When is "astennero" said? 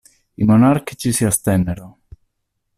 1.25-1.99